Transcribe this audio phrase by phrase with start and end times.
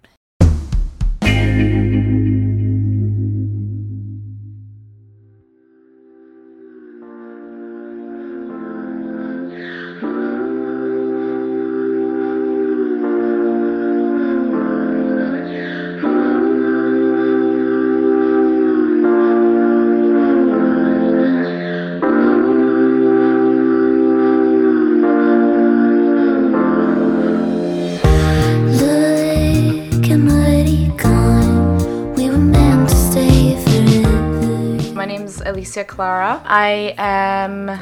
[35.44, 36.42] Alicia Clara.
[36.44, 37.78] I am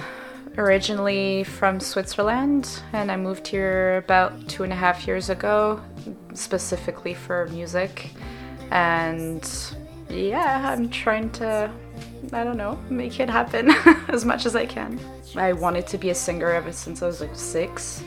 [0.56, 5.81] originally from Switzerland and I moved here about two and a half years ago,
[6.34, 8.10] specifically for music.
[8.71, 9.48] And
[10.09, 11.71] yeah, I'm trying to,
[12.32, 13.71] I don't know, make it happen
[14.09, 15.00] as much as I can.
[15.37, 18.03] I wanted to be a singer ever since I was like six.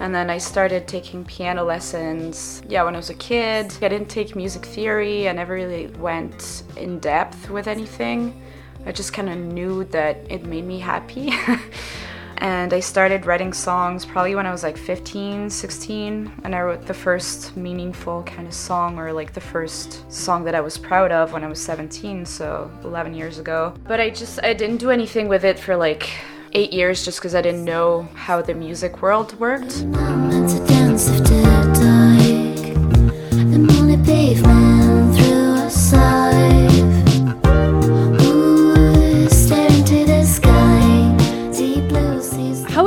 [0.00, 3.72] And then I started taking piano lessons, yeah, when I was a kid.
[3.82, 8.42] I didn't take music theory, I never really went in depth with anything.
[8.84, 11.32] I just kind of knew that it made me happy.
[12.38, 16.86] and I started writing songs probably when I was like 15, 16, and I wrote
[16.86, 21.12] the first meaningful kind of song or like the first song that I was proud
[21.12, 23.72] of when I was 17, so 11 years ago.
[23.86, 26.10] But I just I didn't do anything with it for like
[26.52, 29.84] 8 years just cuz I didn't know how the music world worked.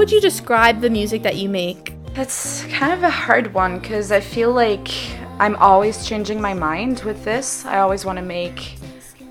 [0.06, 1.96] Would you describe the music that you make?
[2.14, 4.88] That's kind of a hard one because I feel like
[5.40, 7.66] I'm always changing my mind with this.
[7.66, 8.76] I always want to make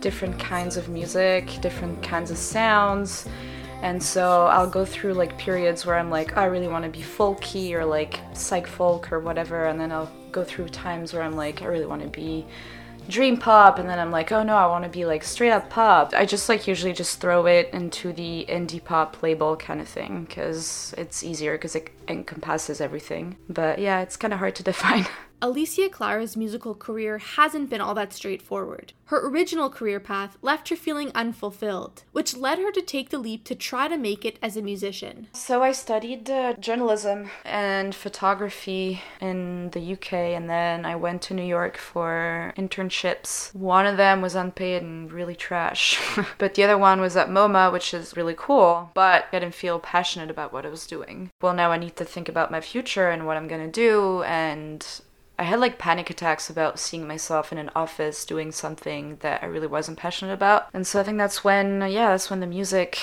[0.01, 3.29] different kinds of music, different kinds of sounds.
[3.83, 6.91] And so I'll go through like periods where I'm like, oh, I really want to
[6.91, 9.67] be folky or like psych folk or whatever.
[9.67, 12.45] And then I'll go through times where I'm like, I really want to be
[13.09, 15.71] dream pop and then I'm like, oh no, I want to be like straight up
[15.71, 16.13] pop.
[16.15, 20.25] I just like usually just throw it into the indie pop label kind of thing
[20.25, 23.37] because it's easier because it encompasses everything.
[23.49, 25.07] But yeah, it's kind of hard to define.
[25.45, 28.95] Alicia Clara's musical career hasn't been all that straightforward.
[29.09, 33.45] Her original career path left her feeling unfulfilled, which led her to take the leap
[33.45, 35.29] to try to make it as a musician.
[35.35, 41.35] So I studied uh, journalism and photography in the UK, and then I went to
[41.35, 43.55] New York for internships.
[43.55, 46.01] One of them was unpaid and really trash,
[46.39, 49.79] but the other one was at MoMA, which is really cool, but I didn't feel
[49.79, 51.29] passionate about what I was doing.
[51.43, 54.87] Well, now I need to think about my future and what I'm gonna do, and
[55.39, 59.47] I had like panic attacks about seeing myself in an office doing something that I
[59.47, 60.69] really wasn't passionate about.
[60.73, 63.01] And so I think that's when, uh, yeah, that's when the music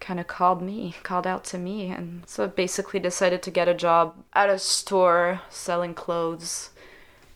[0.00, 1.88] kind of called me, called out to me.
[1.90, 6.70] And so I basically decided to get a job at a store selling clothes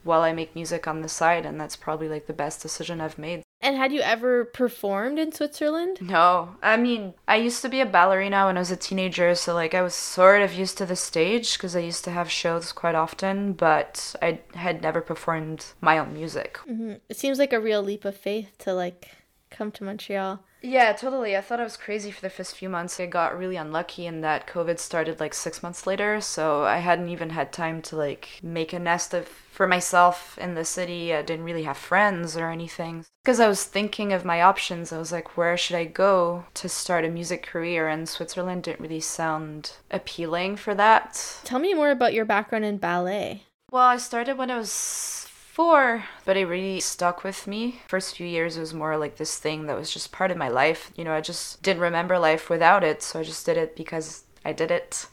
[0.03, 1.47] while I make music on the side.
[1.47, 3.43] And that's probably like the best decision I've made.
[3.63, 5.99] And had you ever performed in Switzerland?
[6.01, 6.57] No.
[6.63, 9.75] I mean, I used to be a ballerina when I was a teenager, so like
[9.75, 12.95] I was sort of used to the stage because I used to have shows quite
[12.95, 16.59] often, but I had never performed my own music.
[16.67, 16.95] Mm-hmm.
[17.11, 19.11] It seems like a real leap of faith to like
[19.51, 20.43] come to Montreal.
[20.63, 21.37] Yeah, totally.
[21.37, 23.01] I thought I was crazy for the first few months.
[23.01, 27.09] I got really unlucky in that COVID started like six months later, so I hadn't
[27.09, 31.15] even had time to like make a nest of for myself in the city.
[31.15, 33.05] I didn't really have friends or anything.
[33.25, 36.69] Because I was thinking of my options, I was like, where should I go to
[36.69, 37.89] start a music career?
[37.89, 41.41] And Switzerland didn't really sound appealing for that.
[41.45, 43.45] Tell me more about your background in ballet.
[43.71, 47.81] Well, I started when I was four, but it really stuck with me.
[47.89, 50.49] First few years it was more like this thing that was just part of my
[50.49, 50.93] life.
[50.97, 54.23] You know, I just didn't remember life without it, so I just did it because
[54.45, 55.07] I did it.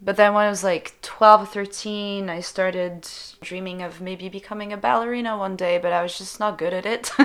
[0.00, 3.08] But then when I was like 12 or 13, I started
[3.40, 6.84] dreaming of maybe becoming a ballerina one day, but I was just not good at
[6.84, 7.12] it.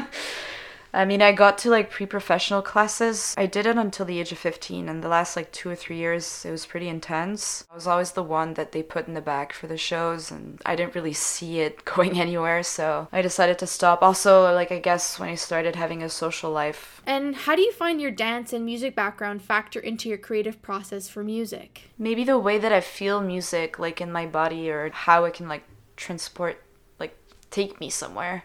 [0.93, 3.35] I mean, I got to like pre professional classes.
[3.37, 5.97] I did it until the age of 15, and the last like two or three
[5.97, 7.65] years, it was pretty intense.
[7.71, 10.61] I was always the one that they put in the back for the shows, and
[10.65, 14.01] I didn't really see it going anywhere, so I decided to stop.
[14.01, 17.01] Also, like, I guess when I started having a social life.
[17.05, 21.07] And how do you find your dance and music background factor into your creative process
[21.07, 21.89] for music?
[21.97, 25.47] Maybe the way that I feel music, like in my body, or how it can
[25.47, 25.63] like
[25.95, 26.61] transport,
[26.99, 27.15] like
[27.51, 28.43] take me somewhere.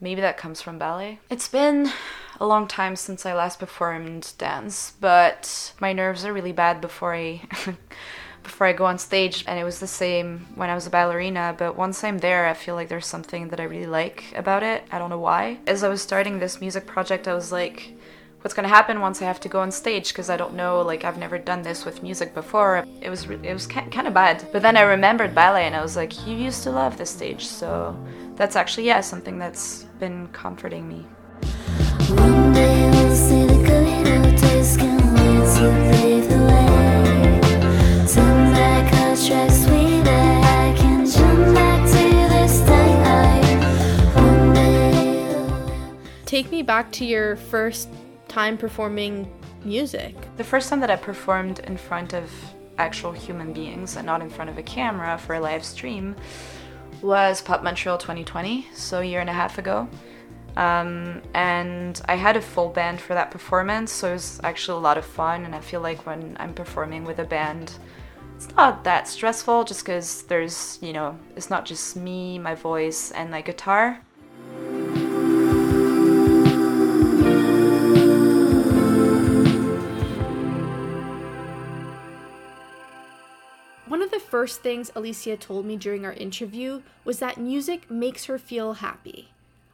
[0.00, 1.18] Maybe that comes from ballet.
[1.28, 1.90] It's been
[2.40, 7.14] a long time since I last performed dance, but my nerves are really bad before
[7.14, 7.42] I
[8.42, 11.54] before I go on stage and it was the same when I was a ballerina,
[11.58, 14.84] but once I'm there, I feel like there's something that I really like about it.
[14.90, 15.58] I don't know why.
[15.66, 17.92] As I was starting this music project, I was like
[18.40, 20.80] what's going to happen once I have to go on stage because I don't know
[20.82, 22.86] like I've never done this with music before.
[23.02, 24.46] It was it was kind of bad.
[24.52, 27.44] But then I remembered ballet and I was like you used to love the stage.
[27.46, 27.96] So
[28.36, 31.06] that's actually yeah, something that's been comforting me.
[46.24, 47.88] Take me back to your first
[48.28, 49.30] time performing
[49.64, 50.14] music.
[50.36, 52.30] The first time that I performed in front of
[52.78, 56.14] actual human beings and not in front of a camera for a live stream
[57.02, 59.88] was Pop Montreal 2020, so a year and a half ago.
[60.56, 64.80] Um, and I had a full band for that performance, so it was actually a
[64.80, 65.44] lot of fun.
[65.44, 67.72] And I feel like when I'm performing with a band,
[68.36, 73.12] it's not that stressful just because there's, you know, it's not just me, my voice,
[73.12, 74.00] and my guitar.
[84.38, 89.30] First things Alicia told me during our interview was that music makes her feel happy.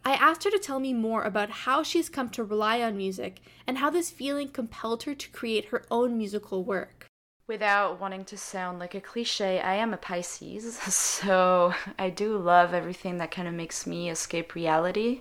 [0.07, 3.43] I asked her to tell me more about how she's come to rely on music
[3.67, 7.05] and how this feeling compelled her to create her own musical work.
[7.47, 12.73] Without wanting to sound like a cliche, I am a Pisces, so I do love
[12.73, 15.21] everything that kind of makes me escape reality.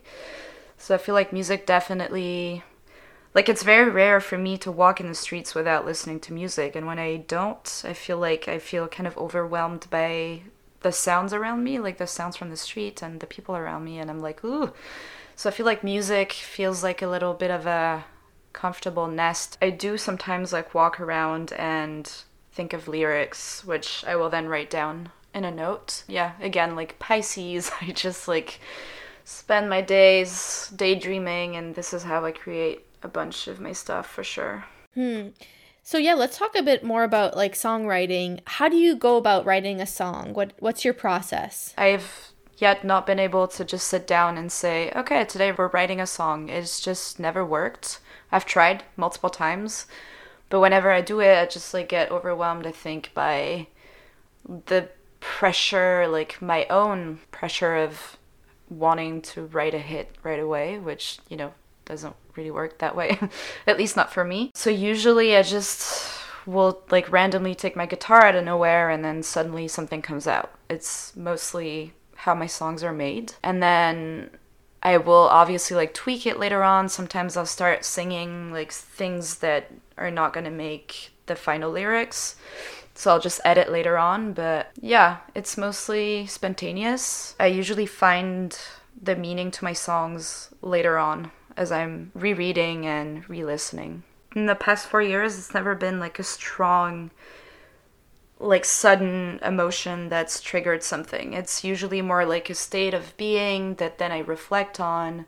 [0.78, 2.64] So I feel like music definitely
[3.34, 6.76] like it's very rare for me to walk in the streets without listening to music
[6.76, 10.42] and when i don't i feel like i feel kind of overwhelmed by
[10.82, 13.98] the sounds around me like the sounds from the street and the people around me
[13.98, 14.72] and i'm like ooh.
[15.36, 18.06] So i feel like music feels like a little bit of a
[18.52, 19.58] comfortable nest.
[19.64, 22.10] I do sometimes like walk around and
[22.52, 26.04] think of lyrics which i will then write down in a note.
[26.08, 28.60] Yeah again like pisces i just like
[29.26, 34.08] spend my days daydreaming and this is how i create a bunch of my stuff
[34.08, 34.66] for sure.
[34.94, 35.30] Hmm.
[35.84, 38.40] So yeah, let's talk a bit more about like songwriting.
[38.46, 40.34] How do you go about writing a song?
[40.34, 41.74] What what's your process?
[41.78, 46.00] I've yet not been able to just sit down and say, "Okay, today we're writing
[46.00, 48.00] a song." It's just never worked.
[48.32, 49.86] I've tried multiple times,
[50.50, 53.68] but whenever I do it, I just like get overwhelmed, I think, by
[54.48, 58.18] the pressure, like my own pressure of
[58.70, 61.54] wanting to write a hit right away, which, you know,
[61.86, 63.20] doesn't really work that way,
[63.68, 64.52] at least not for me.
[64.56, 66.12] So usually I just
[66.46, 70.54] will like randomly take my guitar out of nowhere and then suddenly something comes out.
[70.70, 73.34] It's mostly how my songs are made.
[73.44, 74.30] And then
[74.82, 76.90] I will obviously like tweak it later on.
[76.90, 82.36] Sometimes I'll start singing like things that are not going to make the final lyrics.
[82.96, 87.36] So I'll just edit later on, but yeah, it's mostly spontaneous.
[87.40, 88.56] I usually find
[89.02, 94.04] the meaning to my songs later on as I'm rereading and re listening.
[94.36, 97.12] In the past four years, it's never been like a strong,
[98.40, 101.34] like sudden emotion that's triggered something.
[101.34, 105.26] It's usually more like a state of being that then I reflect on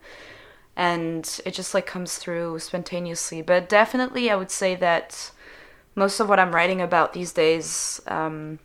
[0.76, 3.40] and it just like comes through spontaneously.
[3.40, 5.30] But definitely, I would say that
[5.94, 8.58] most of what I'm writing about these days um,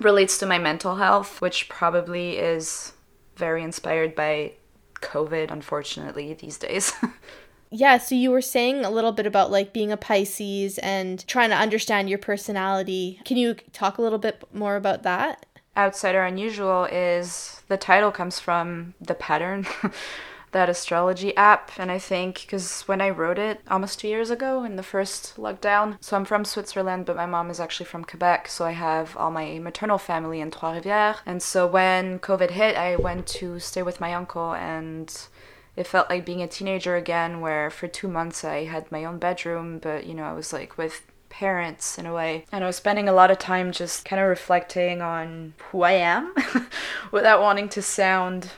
[0.00, 2.92] relates to my mental health, which probably is
[3.36, 4.54] very inspired by
[5.00, 6.92] COVID, unfortunately, these days.
[7.70, 11.50] yeah, so you were saying a little bit about like being a Pisces and trying
[11.50, 13.20] to understand your personality.
[13.24, 15.46] Can you talk a little bit more about that?
[15.76, 19.66] Outsider Unusual is the title comes from the pattern.
[20.56, 24.64] that astrology app and i think because when i wrote it almost two years ago
[24.64, 28.48] in the first lockdown so i'm from switzerland but my mom is actually from quebec
[28.48, 32.74] so i have all my maternal family in trois rivières and so when covid hit
[32.74, 35.28] i went to stay with my uncle and
[35.76, 39.18] it felt like being a teenager again where for two months i had my own
[39.18, 42.46] bedroom but you know i was like with parents in a way.
[42.50, 45.92] And I was spending a lot of time just kind of reflecting on who I
[45.92, 46.34] am
[47.12, 48.52] without wanting to sound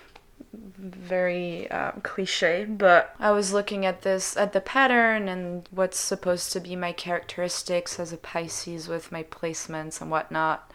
[0.53, 6.53] very um, cliche, but I was looking at this, at the pattern and what's supposed
[6.53, 10.71] to be my characteristics as a Pisces with my placements and whatnot.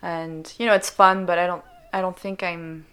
[0.00, 2.86] And you know, it's fun, but I don't, I don't think I'm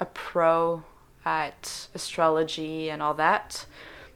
[0.00, 0.82] a pro
[1.24, 3.66] at astrology and all that.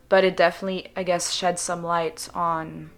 [0.09, 2.91] But it definitely, I guess, sheds some light on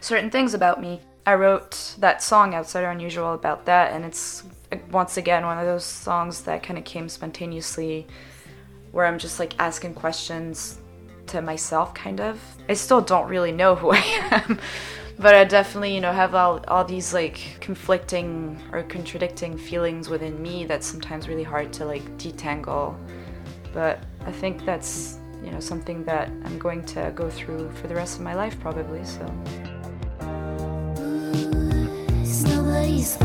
[0.00, 1.00] certain things about me.
[1.24, 4.44] I wrote that song Outsider Unusual about that, and it's
[4.90, 8.06] once again one of those songs that kind of came spontaneously
[8.92, 10.78] where I'm just like asking questions
[11.28, 12.40] to myself kind of.
[12.68, 14.58] I still don't really know who I am,
[15.18, 20.40] but I definitely, you know, have all all these like conflicting or contradicting feelings within
[20.40, 22.96] me that's sometimes really hard to like detangle.
[23.72, 27.94] But I think that's, you know, something that I'm going to go through for the
[27.94, 29.26] rest of my life probably, so
[32.96, 33.16] Nobody's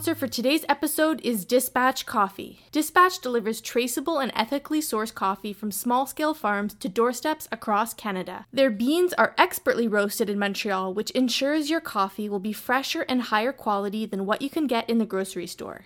[0.00, 2.60] sponsor for today's episode is Dispatch Coffee.
[2.72, 8.46] Dispatch delivers traceable and ethically sourced coffee from small scale farms to doorsteps across Canada.
[8.50, 13.20] Their beans are expertly roasted in Montreal, which ensures your coffee will be fresher and
[13.20, 15.84] higher quality than what you can get in the grocery store.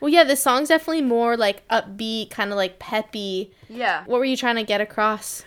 [0.00, 3.52] well, yeah, the song's definitely more like upbeat, kind of like peppy.
[3.68, 4.02] Yeah.
[4.06, 5.44] What were you trying to get across?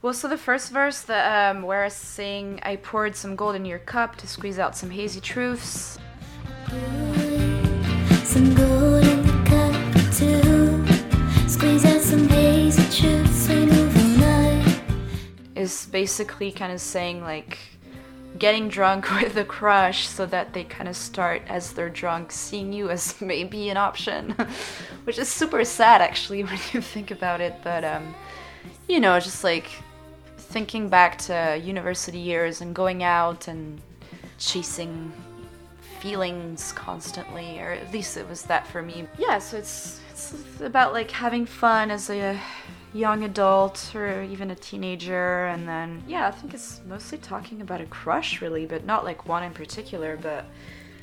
[0.00, 3.64] Well, so the first verse, the um, where I sing, I poured some gold in
[3.64, 5.98] your cup to squeeze out some hazy truths.
[8.22, 13.34] Some gold in the cup to squeeze out some hazy truths.
[15.94, 17.56] basically kind of saying like
[18.38, 22.72] getting drunk with a crush so that they kind of start as they're drunk seeing
[22.72, 24.30] you as maybe an option.
[25.04, 28.14] Which is super sad actually when you think about it but um
[28.88, 29.68] you know just like
[30.38, 33.80] thinking back to university years and going out and
[34.38, 35.12] chasing
[36.00, 39.06] feelings constantly or at least it was that for me.
[39.18, 42.40] Yeah so it's it's about like having fun as a
[42.94, 47.80] young adult or even a teenager and then yeah i think it's mostly talking about
[47.80, 50.46] a crush really but not like one in particular but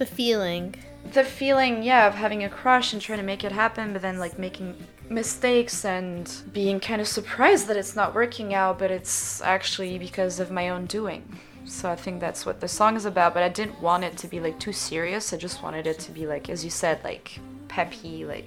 [0.01, 0.73] the feeling.
[1.13, 4.17] The feeling yeah of having a crush and trying to make it happen but then
[4.17, 4.75] like making
[5.09, 10.39] mistakes and being kind of surprised that it's not working out but it's actually because
[10.39, 11.21] of my own doing.
[11.65, 14.27] So i think that's what the song is about but i didn't want it to
[14.27, 15.33] be like too serious.
[15.33, 18.45] I just wanted it to be like as you said like peppy like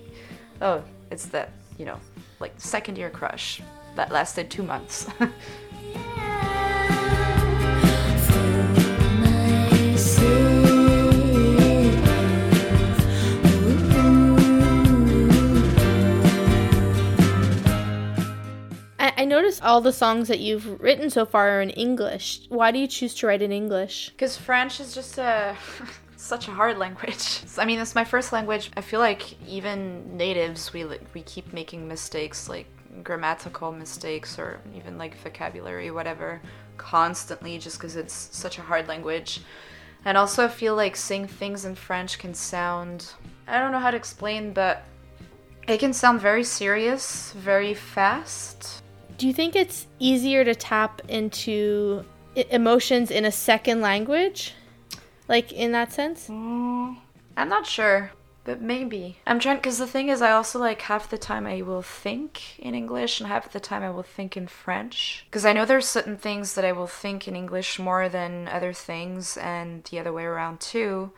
[0.61, 0.83] oh
[1.13, 2.01] it's that you know
[2.41, 3.63] like second year crush
[3.97, 5.07] that lasted two months.
[19.25, 22.43] I noticed all the songs that you've written so far are in English.
[22.51, 24.11] Why do you choose to write in English?
[24.11, 25.57] Because French is just a
[26.25, 27.41] such a hard language.
[27.59, 28.71] I mean, it's my first language.
[28.77, 32.67] I feel like even natives, we we keep making mistakes, like
[33.03, 36.41] grammatical mistakes or even like vocabulary, whatever,
[36.77, 39.41] constantly, just because it's such a hard language.
[40.05, 43.13] And also, I feel like saying things in French can sound.
[43.47, 44.83] I don't know how to explain, but
[45.67, 48.83] it can sound very serious, very fast.
[49.17, 52.05] Do you think it's easier to tap into
[52.35, 54.55] emotions in a second language?
[55.29, 56.29] Like in that sense?
[56.29, 56.99] Mm,
[57.37, 58.13] I'm not sure,
[58.45, 59.19] but maybe.
[59.27, 62.59] I'm trying because the thing is, I also like half the time I will think
[62.59, 65.27] in English and half the time I will think in French.
[65.31, 68.73] Because I know there's certain things that I will think in English more than other
[68.73, 71.13] things, and the other way around too.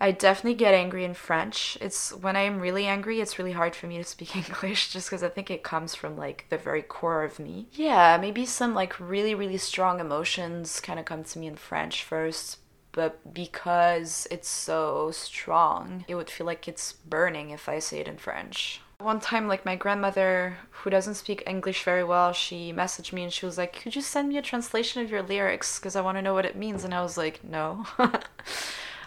[0.00, 1.78] I definitely get angry in French.
[1.80, 5.22] It's when I'm really angry, it's really hard for me to speak English just because
[5.22, 7.68] I think it comes from like the very core of me.
[7.72, 12.02] Yeah, maybe some like really, really strong emotions kind of come to me in French
[12.02, 12.58] first,
[12.94, 18.08] but because it's so strong, it would feel like it's burning if I say it
[18.08, 18.80] in French.
[18.98, 23.32] One time, like my grandmother, who doesn't speak English very well, she messaged me and
[23.32, 25.78] she was like, Could you send me a translation of your lyrics?
[25.78, 26.84] Because I want to know what it means.
[26.84, 27.84] And I was like, No.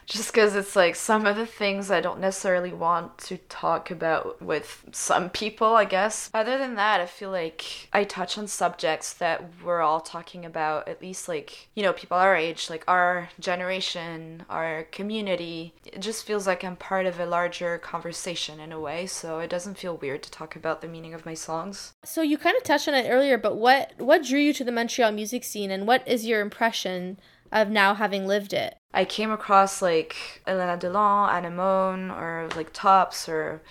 [0.08, 4.42] just because it's like some of the things I don't necessarily want to talk about
[4.42, 6.30] with some people, I guess.
[6.34, 10.88] Other than that, I feel like I touch on subjects that we're all talking about,
[10.88, 15.74] at least like, you know, people our age, like our generation, our community.
[15.86, 19.50] It just feels like I'm part of a larger conversation in a way, so it
[19.50, 21.94] doesn't feel weird to talk about the meaning of my songs.
[22.06, 24.72] So you kind of touched on it earlier, but what what drew you to the
[24.72, 27.20] Montreal music scene and what is your impression
[27.52, 28.76] of now having lived it?
[28.94, 33.62] I came across like Helena Deland, Anemone, or like Tops, or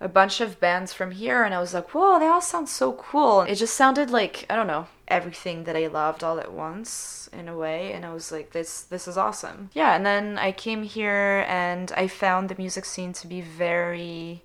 [0.00, 2.92] a bunch of bands from here, and I was like, whoa, they all sound so
[2.92, 3.42] cool.
[3.42, 7.48] It just sounded like, I don't know, everything that I loved all at once in
[7.48, 9.68] a way, and I was like, this, this is awesome.
[9.74, 14.42] Yeah, and then I came here and I found the music scene to be very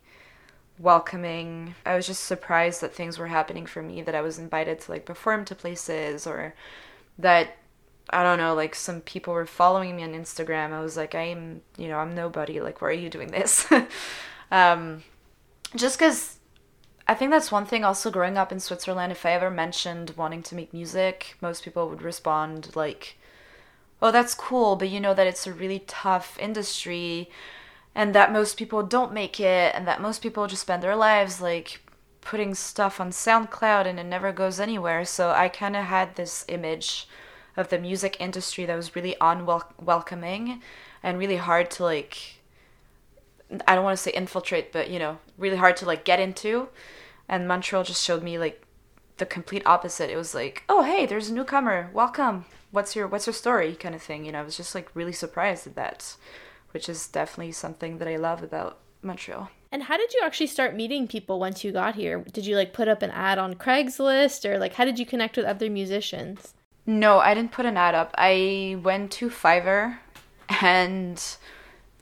[0.78, 1.76] welcoming.
[1.86, 4.92] I was just surprised that things were happening for me, that I was invited to
[4.92, 6.54] like perform to places, or
[7.18, 7.56] that
[8.10, 10.72] I don't know, like some people were following me on Instagram.
[10.72, 12.62] I was like, I'm, you know, I'm nobody.
[12.62, 13.68] Like, why are you doing this?
[14.52, 15.04] um,
[15.76, 16.38] just because
[17.08, 19.12] I think that's one thing also growing up in Switzerland.
[19.12, 23.18] If I ever mentioned wanting to make music, most people would respond like,
[24.02, 27.30] oh, that's cool, but you know that it's a really tough industry
[27.94, 31.42] and that most people don't make it and that most people just spend their lives
[31.42, 31.80] like
[32.22, 35.06] putting stuff on SoundCloud and it never goes anywhere.
[35.06, 37.08] So I kind of had this image
[37.58, 40.62] of the music industry that was really unwelcoming
[41.02, 42.36] and really hard to like
[43.68, 46.70] I don't want to say infiltrate, but you know, really hard to like get into.
[47.30, 48.66] And Montreal just showed me like
[49.18, 50.10] the complete opposite.
[50.10, 51.90] It was like, "Oh, hey, there's a newcomer.
[51.94, 52.46] Welcome.
[52.72, 54.26] What's your what's your story?" kind of thing.
[54.26, 56.16] You know, I was just like really surprised at that,
[56.72, 59.50] which is definitely something that I love about Montreal.
[59.72, 62.20] And how did you actually start meeting people once you got here?
[62.32, 65.38] Did you like put up an ad on Craigslist or like how did you connect
[65.38, 66.54] with other musicians?
[66.86, 68.14] No, I didn't put an ad up.
[68.18, 69.98] I went to Fiverr
[70.62, 71.22] and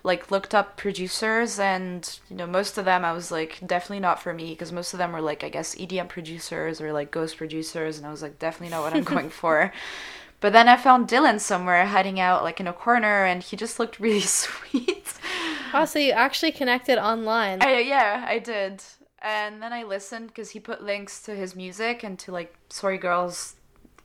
[0.04, 4.22] like looked up producers and you know most of them I was like definitely not
[4.22, 7.38] for me because most of them were like I guess EDM producers or like ghost
[7.38, 9.72] producers and I was like definitely not what I'm going for.
[10.41, 13.80] But then I found Dylan somewhere hiding out like in a corner and he just
[13.80, 15.13] looked really sweet.
[15.74, 17.62] Oh, so you actually connected online.
[17.62, 18.84] I, yeah, I did.
[19.19, 22.98] And then I listened because he put links to his music and to like Sorry
[22.98, 23.56] Girls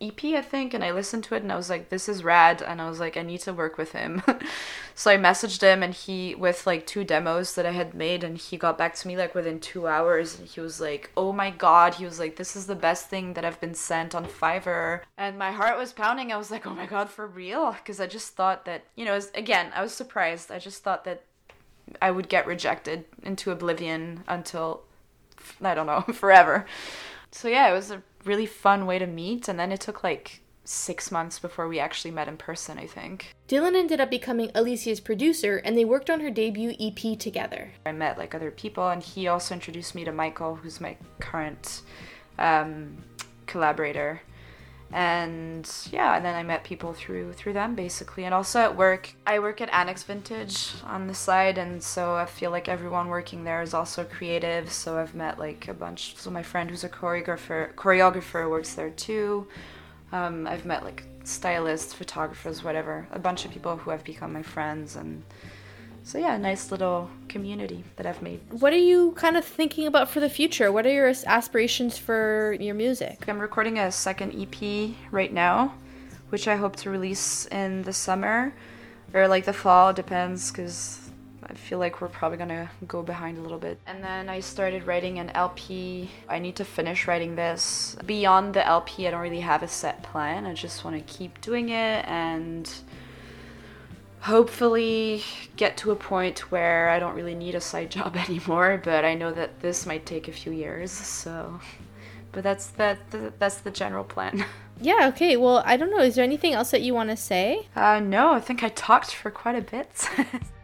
[0.01, 2.63] EP, I think, and I listened to it and I was like, this is rad.
[2.63, 4.23] And I was like, I need to work with him.
[4.95, 8.39] so I messaged him and he, with like two demos that I had made, and
[8.39, 10.39] he got back to me like within two hours.
[10.39, 11.95] And he was like, oh my God.
[11.95, 15.01] He was like, this is the best thing that I've been sent on Fiverr.
[15.17, 16.33] And my heart was pounding.
[16.33, 17.73] I was like, oh my God, for real?
[17.73, 20.53] Because I just thought that, you know, was, again, I was surprised.
[20.53, 21.25] I just thought that
[22.01, 24.83] I would get rejected into oblivion until,
[25.61, 26.67] I don't know, forever.
[27.31, 29.49] So yeah, it was a really fun way to meet.
[29.49, 33.35] And then it took like six months before we actually met in person, I think.
[33.49, 37.73] Dylan ended up becoming Alicia's producer and they worked on her debut EP together.
[37.87, 41.81] I met like other people and he also introduced me to Michael, who's my current
[42.38, 42.99] um,
[43.47, 44.21] collaborator
[44.90, 48.24] and yeah and then i met people through through them basically.
[48.24, 52.24] And also at work i work at annex vintage on the side and so i
[52.24, 54.72] feel like everyone working there is also creative.
[54.72, 58.90] So i've met like a bunch so my friend who's a choreographer choreographer works there
[58.90, 59.46] too.
[60.12, 64.42] Um, i've met like stylists photographers whatever a bunch of people who have become my
[64.42, 65.22] friends and
[66.03, 68.41] so yeah, nice little community that I've made.
[68.51, 70.73] What are you kind of thinking about for the future?
[70.73, 73.29] What are your aspirations for your music?
[73.29, 75.75] I'm recording a second EP right now,
[76.31, 78.55] which I hope to release in the summer
[79.15, 81.09] or like the fall, depends because
[81.43, 83.79] I feel like we're probably gonna go behind a little bit.
[83.87, 86.11] And then I started writing an LP.
[86.29, 87.97] I need to finish writing this.
[88.05, 90.45] Beyond the LP, I don't really have a set plan.
[90.45, 92.71] I just want to keep doing it and
[94.21, 95.23] hopefully
[95.57, 99.15] get to a point where I don't really need a side job anymore, but I
[99.15, 101.61] know that this might take a few years, so
[102.33, 102.99] but that's that
[103.39, 104.45] that's the general plan.
[104.81, 105.37] Yeah, okay.
[105.37, 105.99] Well, I don't know.
[105.99, 107.67] Is there anything else that you want to say?
[107.75, 110.09] Uh no, I think I talked for quite a bit.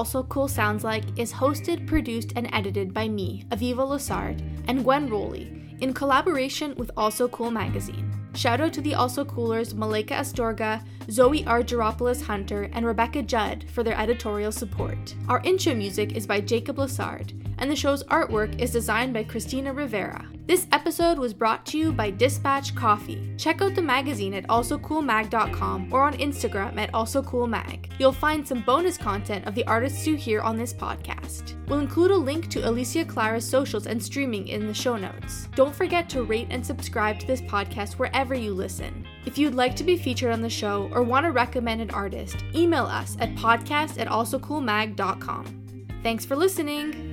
[0.00, 5.10] Also Cool Sounds Like is hosted, produced, and edited by me, Aviva Lessard, and Gwen
[5.10, 8.10] Rowley, in collaboration with Also Cool Magazine.
[8.34, 13.82] Shout out to the Also Coolers Malika Astorga, Zoe Argyropoulos Hunter, and Rebecca Judd for
[13.82, 15.14] their editorial support.
[15.28, 19.70] Our intro music is by Jacob Lessard, and the show's artwork is designed by Christina
[19.70, 20.26] Rivera.
[20.46, 23.32] This episode was brought to you by Dispatch Coffee.
[23.36, 27.92] Check out the magazine at alsocoolmag.com or on Instagram at alsocoolmag.
[28.00, 31.54] You'll find some bonus content of the artists you hear on this podcast.
[31.68, 35.48] We'll include a link to Alicia Clara's socials and streaming in the show notes.
[35.54, 39.06] Don't forget to rate and subscribe to this podcast wherever you listen.
[39.26, 42.44] If you'd like to be featured on the show or want to recommend an artist,
[42.56, 45.86] email us at podcast at alsocoolmag.com.
[46.02, 47.09] Thanks for listening!